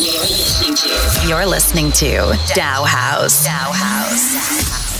[0.00, 2.06] You're listening to
[2.54, 3.44] Dao House.
[3.44, 4.97] Dao House.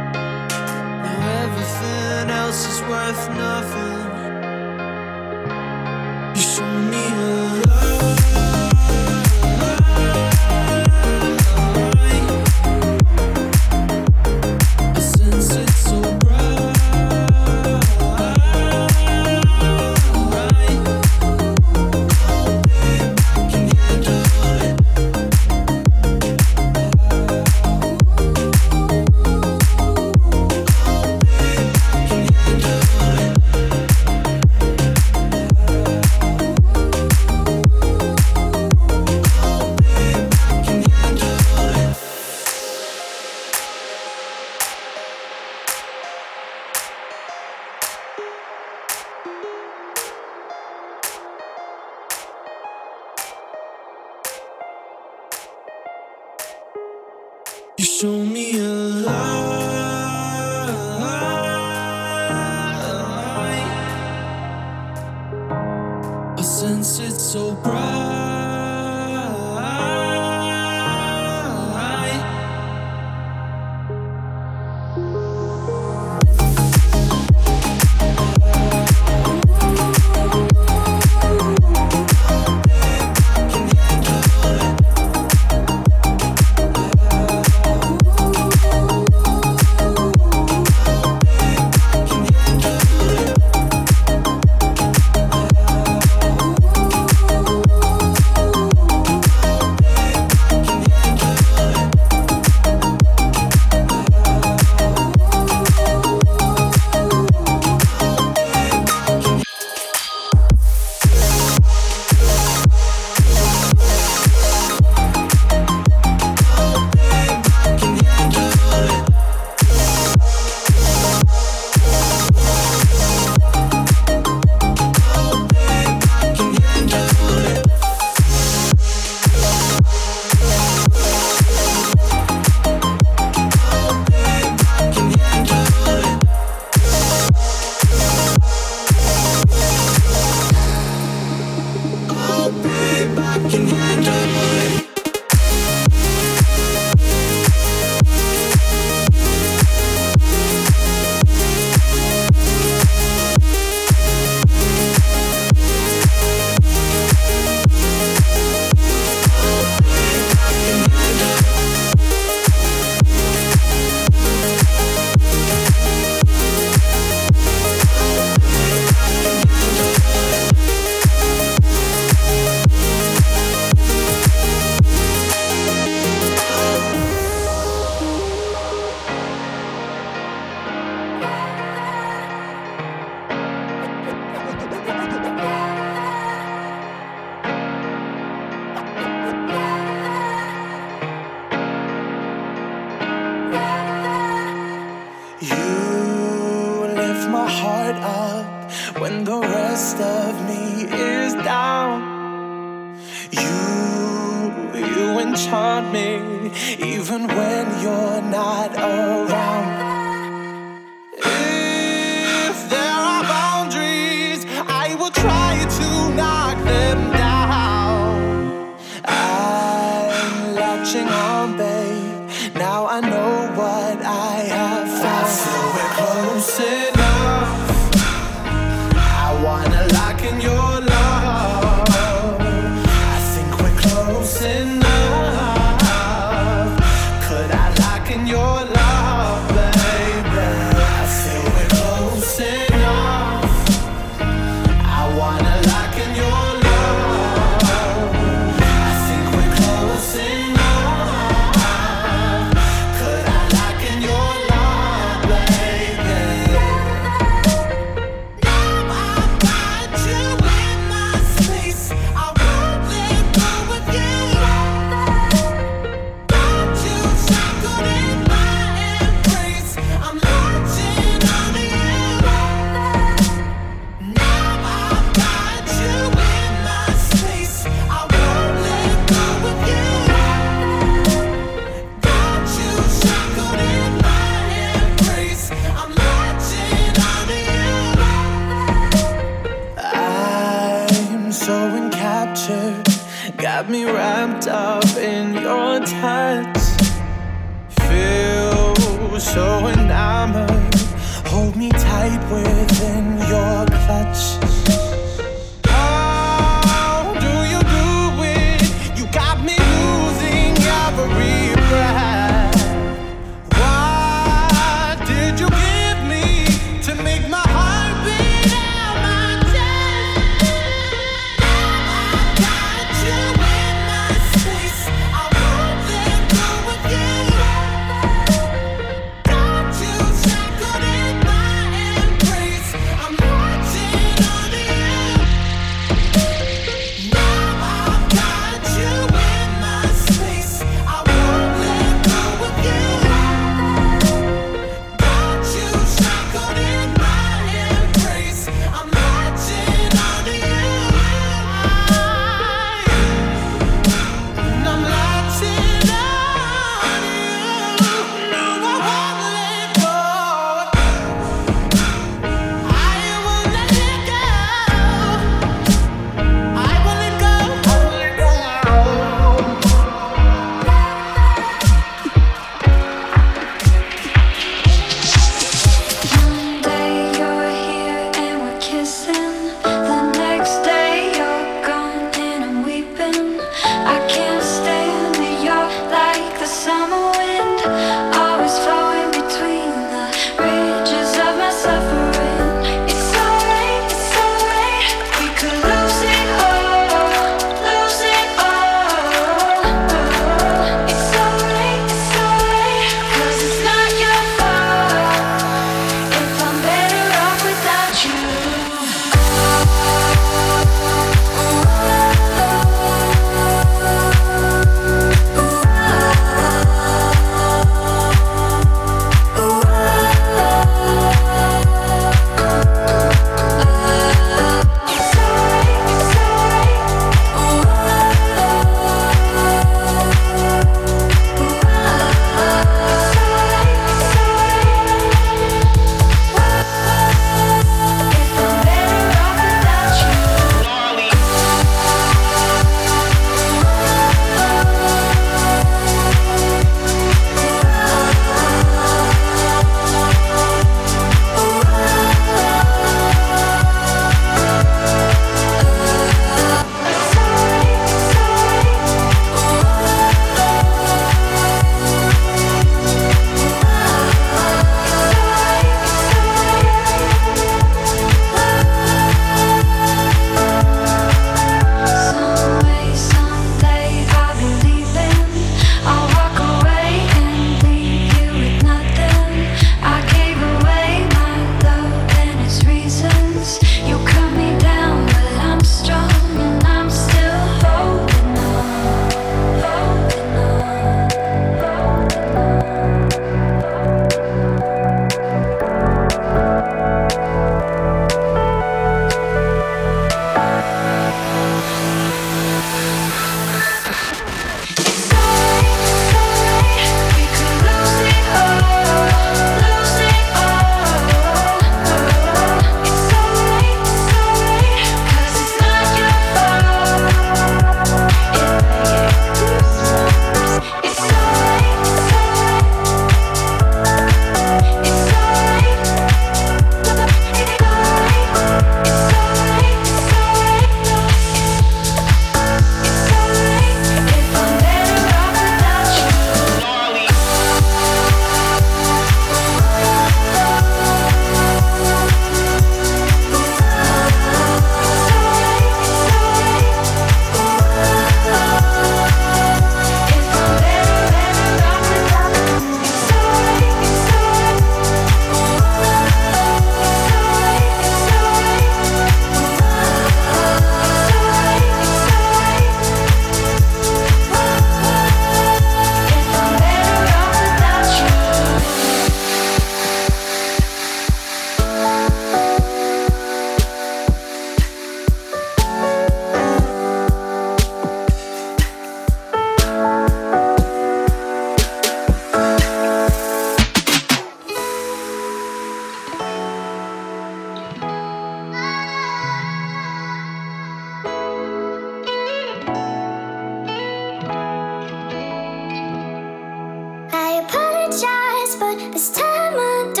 [599.51, 600.00] また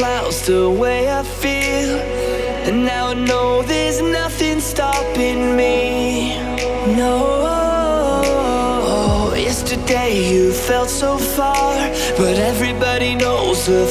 [0.00, 1.90] clouds the way I feel.
[2.66, 6.38] And now I know there's nothing stopping me.
[7.00, 7.20] No.
[9.36, 11.74] Yesterday you felt so far,
[12.16, 13.86] but everybody knows the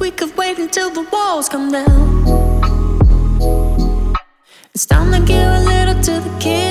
[0.00, 2.24] we could wait until the walls come down.
[4.74, 6.69] It's time to give a little to the kids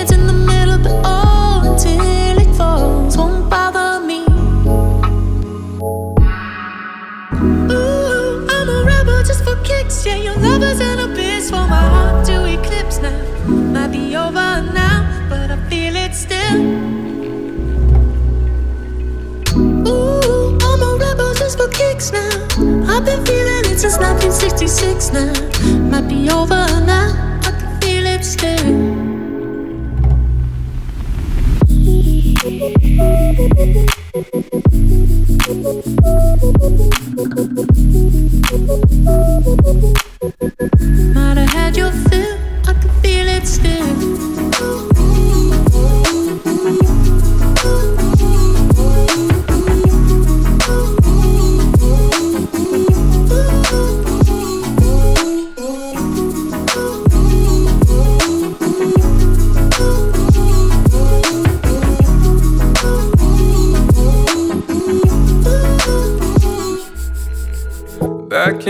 [22.99, 25.31] I've been feeling it since 1966 now.
[25.89, 28.59] Might be over now, I can feel it still.
[41.13, 42.37] Might have had your fill,
[42.67, 44.88] I can feel it still.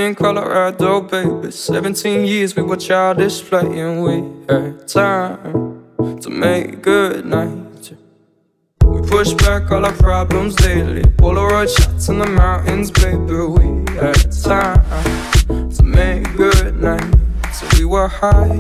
[0.10, 1.52] In Colorado, baby.
[1.52, 4.02] 17 years we were childish playing.
[4.02, 4.16] We
[4.52, 5.84] had time
[6.22, 7.94] to make good night.
[8.84, 11.04] We push back all our problems daily.
[11.22, 13.40] Polaroid shots in the mountains, baby.
[13.56, 14.82] We had time
[15.70, 17.14] to make good night.
[17.54, 18.60] So we were high.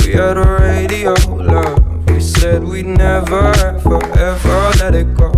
[0.00, 2.08] We had a radio love.
[2.10, 5.32] We said we'd never, ever, ever let it go.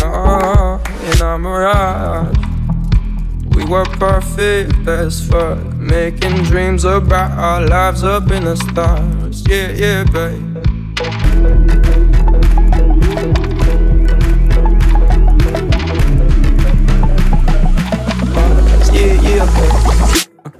[0.00, 2.49] No, and I'm right.
[3.60, 9.44] We were perfect as fuck, making dreams about our lives up in the stars.
[9.46, 10.56] Yeah, yeah, babe.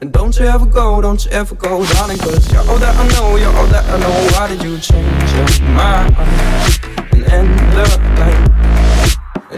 [0.02, 3.08] And don't you ever go, don't you ever go, darling, cause you're all that I
[3.08, 4.10] know, you're all that I know.
[4.36, 6.14] Why did you change your mind
[7.12, 8.59] and end the night?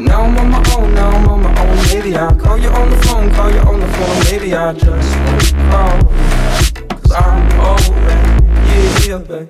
[0.02, 1.76] And now I'm on my own, now I'm on my own.
[1.94, 4.24] Maybe I'll call you on the phone, call you on the phone.
[4.32, 6.02] Maybe I just won't call.
[6.98, 8.22] Cause I'm over it.
[9.06, 9.48] Yeah, babe.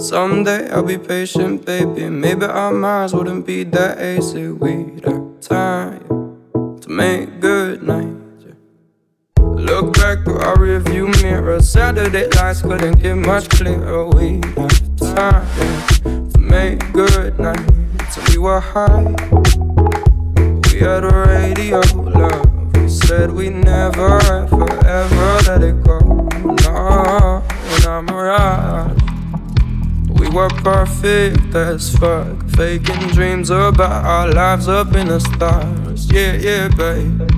[0.00, 2.08] Someday I'll be patient, baby.
[2.08, 4.48] Maybe our minds wouldn't be that easy.
[4.48, 6.00] We'd have time
[6.80, 8.19] to make good night.
[9.80, 11.58] Look back through our rearview mirror.
[11.62, 14.06] Saturday lights couldn't get much clearer.
[14.08, 18.18] We have time to make good nights.
[18.28, 19.04] We were high.
[20.70, 22.76] We had a radio love.
[22.76, 24.20] We said we never,
[24.84, 25.98] ever, let it go.
[26.44, 28.94] No, and I'm right.
[30.10, 32.46] We were perfect as fuck.
[32.50, 36.12] Faking dreams about our lives up in the stars.
[36.12, 37.29] Yeah, yeah, babe.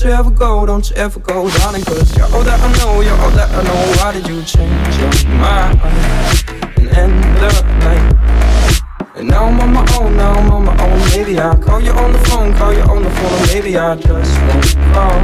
[0.00, 3.02] Don't you ever go, don't you ever go, darling, cause you're all that I know,
[3.02, 4.00] you're all that I know.
[4.00, 5.78] Why did you change your mind
[6.78, 7.50] and end the
[7.84, 9.16] night?
[9.16, 10.98] And now I'm on my own, now I'm on my own.
[11.10, 13.32] Maybe I'll call you on the phone, call you on the phone.
[13.32, 15.20] Or maybe I just won't call.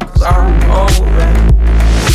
[0.00, 0.52] Cause I'm
[1.20, 1.54] it.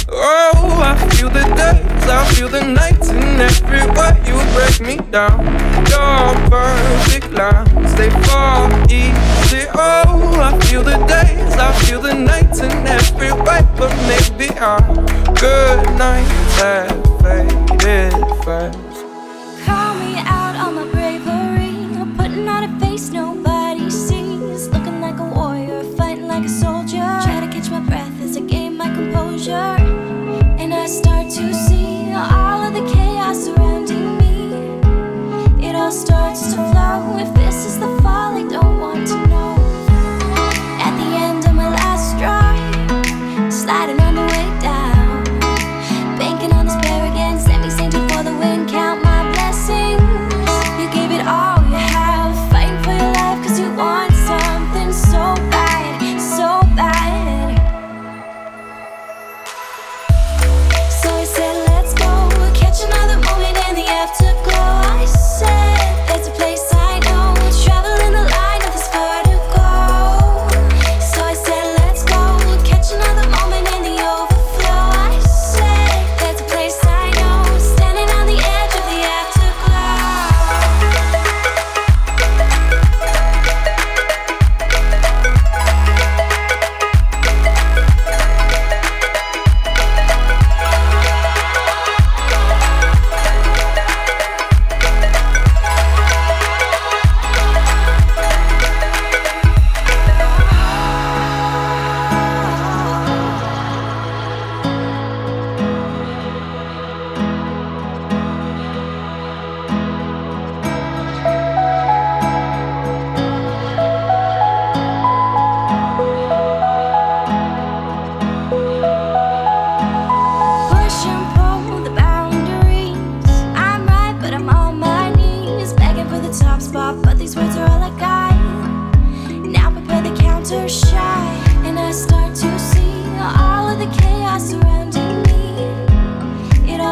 [0.10, 5.73] Oh, I feel the days, I feel the nights, and everywhere you break me down.
[5.94, 9.66] Your perfect lines, they fall easy.
[9.76, 14.82] Oh, I feel the days, I feel the nights, and everywhere, but maybe our
[15.36, 18.14] good nights have faded
[18.44, 18.83] fast.
[35.94, 36.33] Me.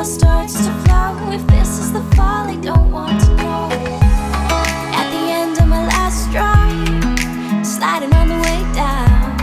[0.05, 1.31] starts to flow.
[1.31, 3.69] If this is the fall, I don't want to know.
[4.99, 6.55] At the end of my last straw,
[7.63, 9.37] sliding on the way down.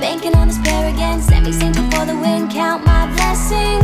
[0.00, 2.50] Banking on this pair again, set me sinking for the wind.
[2.50, 3.79] Count my blessings.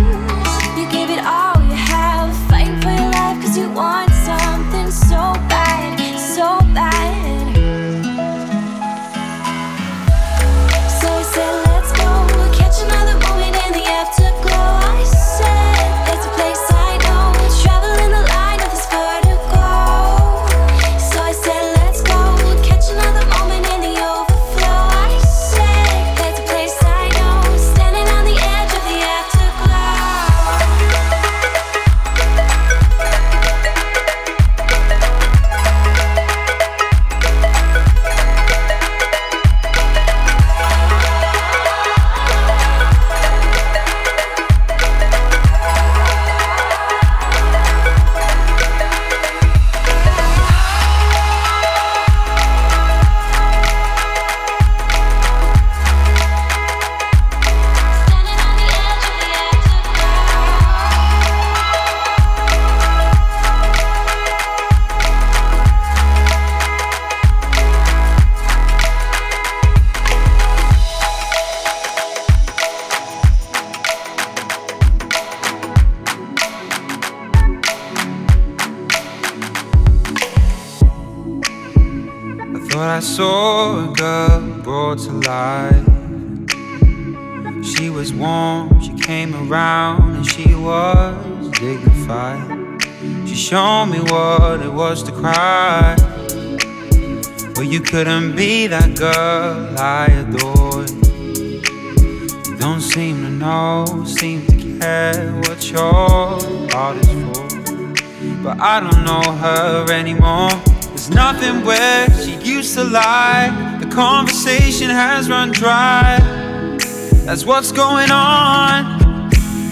[117.37, 119.29] That's what's going on.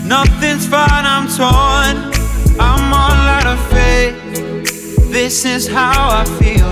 [0.06, 2.12] Nothing's fine, I'm torn.
[2.60, 5.10] I'm all out of faith.
[5.10, 6.68] This is how I feel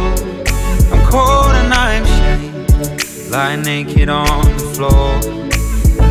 [0.92, 3.30] I'm cold and I'm shamed.
[3.30, 5.16] Lie naked on the floor.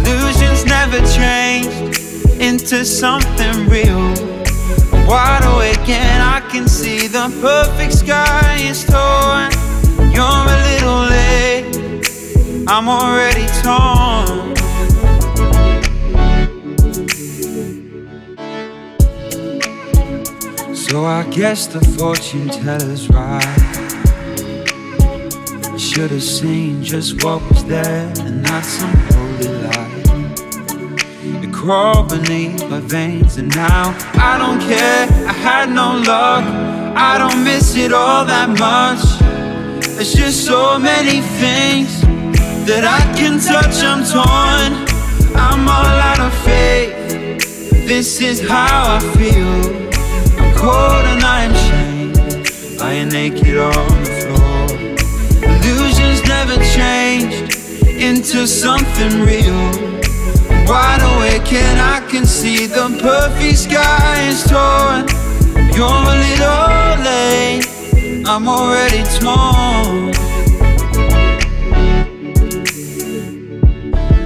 [0.08, 4.18] Illusions never changed into something real.
[4.94, 9.52] I'm wide awake and I can see the perfect sky is torn.
[10.12, 12.66] You're a little late.
[12.68, 14.51] I'm already torn.
[20.92, 23.42] So I guess the fortune teller's right
[25.80, 31.46] should have seen just what was there and not some holy light.
[31.46, 35.08] It crawled beneath my veins, and now I don't care.
[35.30, 36.44] I had no luck,
[36.98, 39.02] I don't miss it all that much.
[39.96, 42.02] There's just so many things
[42.68, 43.82] that I can touch.
[43.82, 44.72] I'm torn,
[45.38, 47.88] I'm all out of faith.
[47.88, 49.81] This is how I feel.
[50.62, 54.52] Cold and I'm shamed, lying naked on the floor
[55.42, 57.58] Illusions never changed
[57.88, 59.58] into something real.
[60.70, 65.08] Wide awake and I can see the perfect sky is torn.
[65.74, 67.66] You're a little late,
[68.28, 70.12] I'm already torn.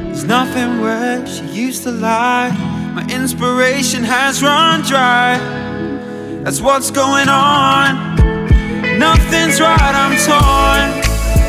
[0.08, 2.52] There's nothing where she used to lie.
[2.94, 5.64] My inspiration has run dry.
[6.46, 8.18] That's what's going on.
[9.00, 10.93] Nothing's right, I'm torn.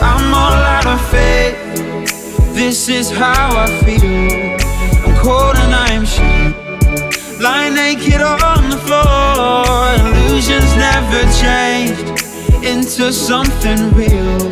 [0.00, 2.54] I'm all out of faith.
[2.54, 4.56] This is how I feel.
[5.04, 6.56] I'm cold and I'm sheet.
[7.38, 9.84] Lying naked on the floor.
[10.00, 14.48] Illusions never changed into something real.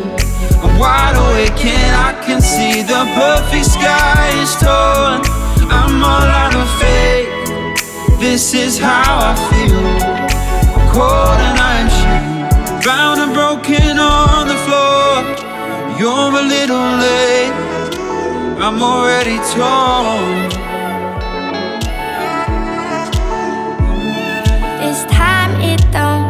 [0.61, 5.25] I'm wide awake and I can see the perfect sky is torn.
[5.71, 8.19] I'm all out of faith.
[8.19, 10.14] This is how I feel.
[10.95, 12.85] Cold and I'm sheet.
[12.85, 15.11] Bound and broken on the floor.
[15.99, 17.51] You're a little late,
[18.63, 20.47] I'm already torn.
[24.79, 26.24] This time it don't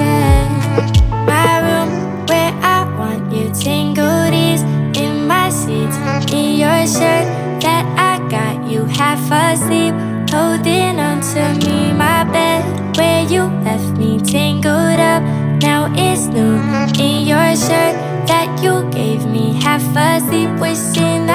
[0.00, 0.56] in
[1.26, 4.32] my room where I want you tingled
[4.96, 5.96] in my seats,
[6.32, 7.26] in your shirt
[7.62, 9.94] that I got you half asleep,
[10.30, 11.67] holding on to me.
[13.28, 15.22] You left me tangled up,
[15.60, 16.56] now it's new.
[16.98, 17.94] In your shirt
[18.26, 21.27] that you gave me half asleep, wishing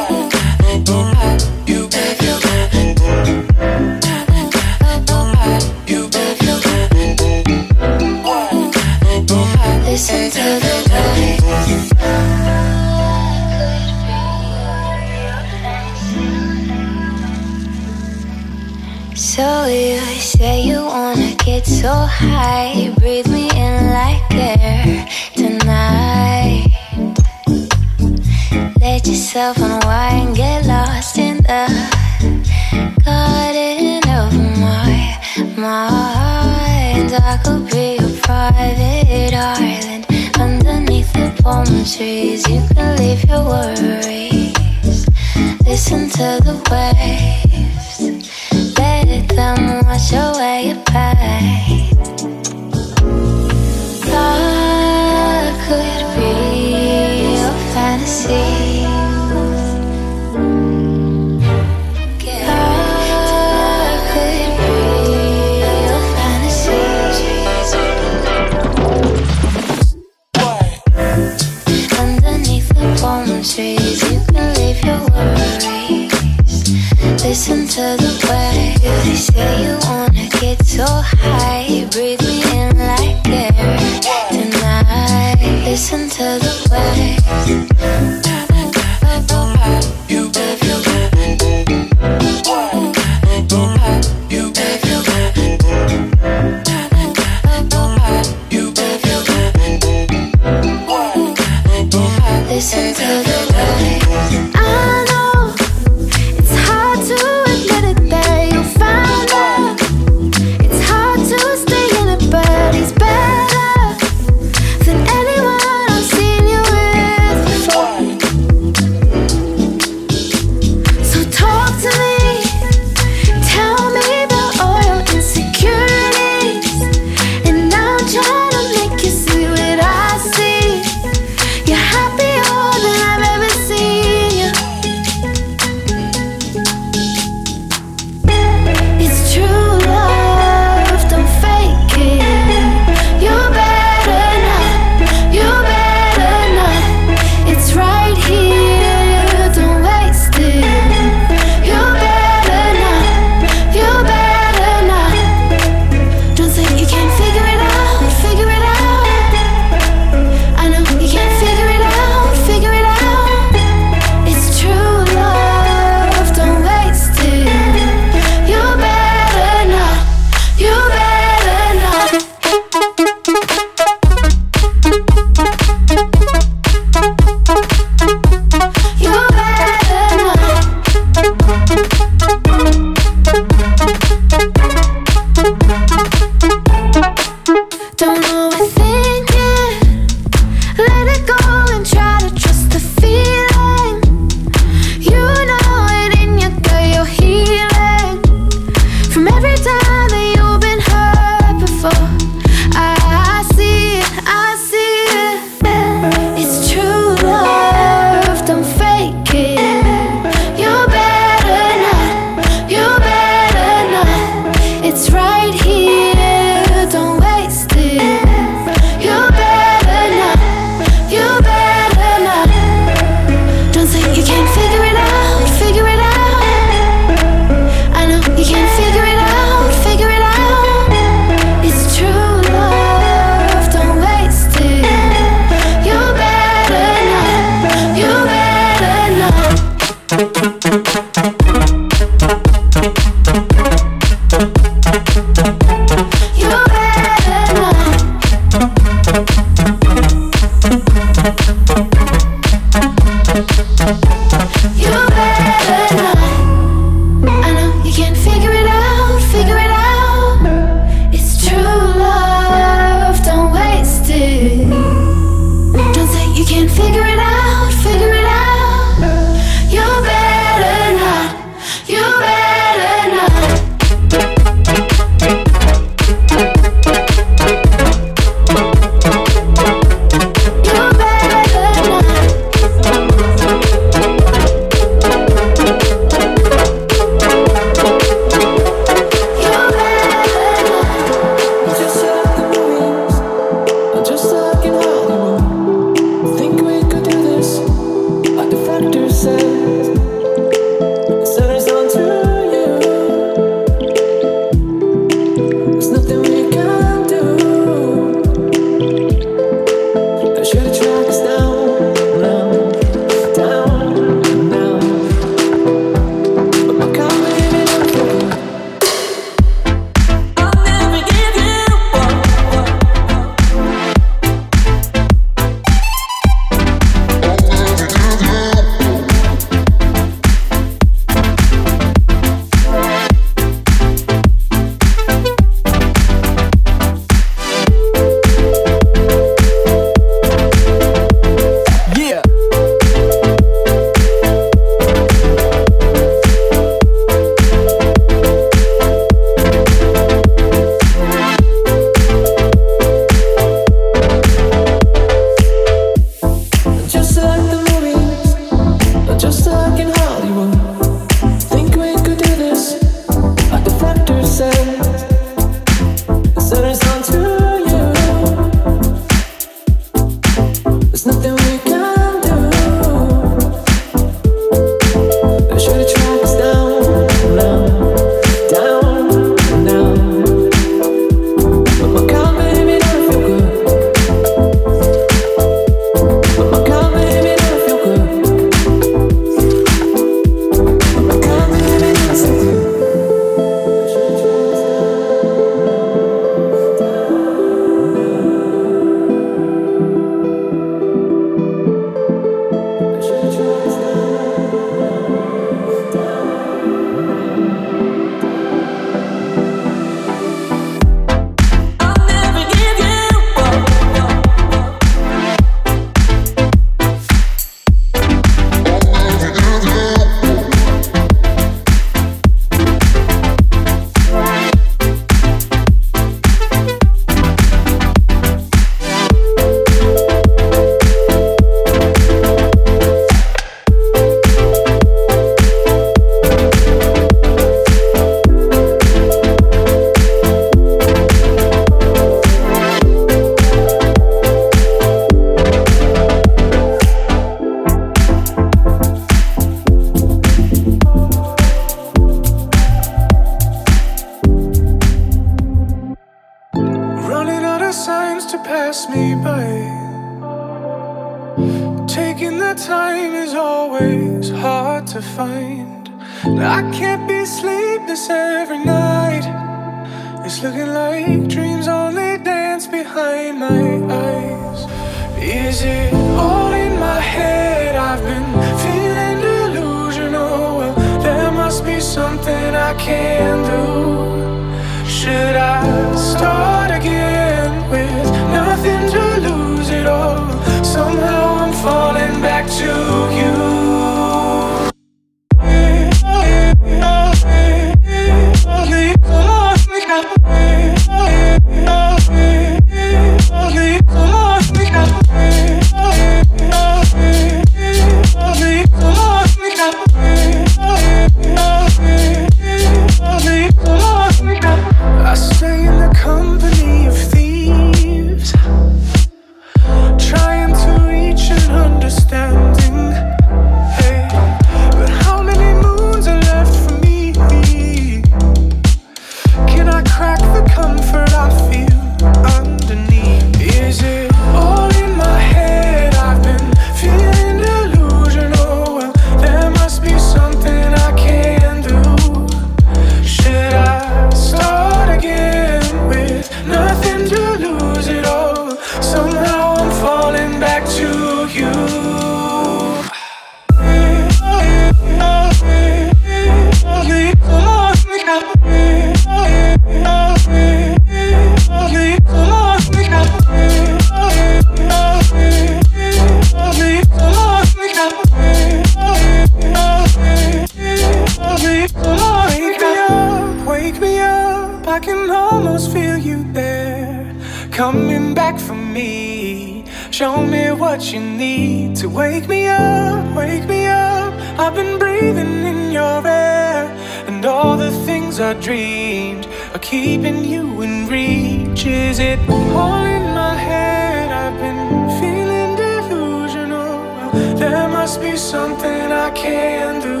[588.10, 591.64] things I dreamed are keeping you in reach.
[591.66, 594.10] Is it all in my head?
[594.10, 597.12] I've been feeling delusional.
[597.38, 600.00] There must be something I can do.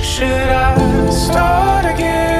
[0.00, 2.37] Should I start again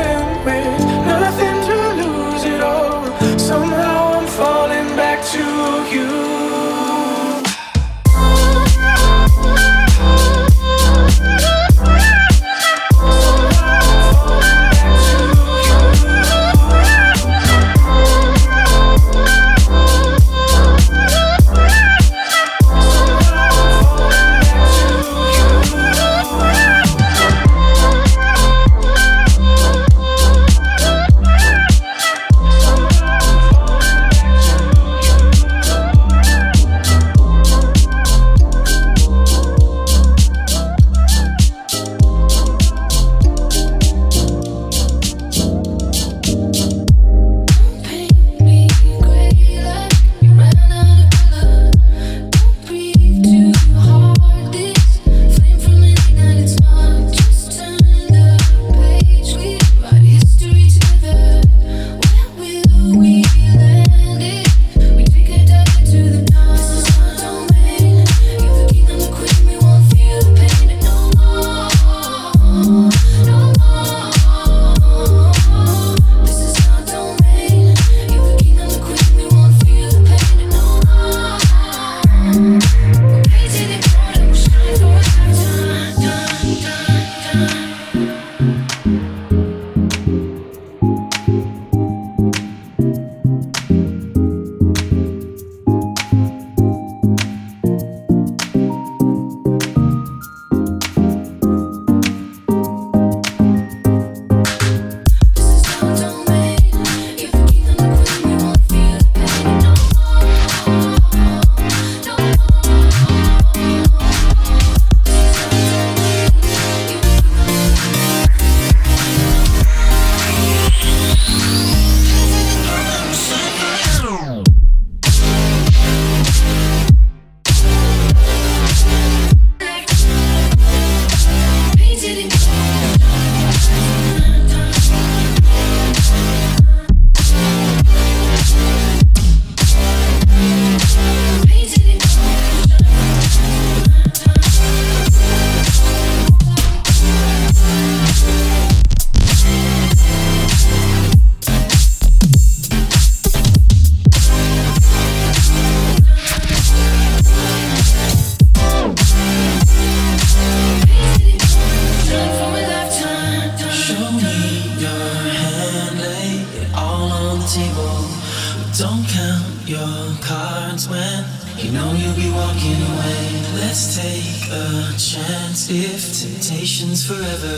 [174.59, 177.57] a chance if temptation's forever?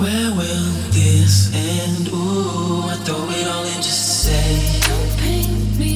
[0.00, 2.08] Where will this end?
[2.08, 4.80] Ooh, I throw it all in just to say.
[4.88, 5.95] Don't paint me.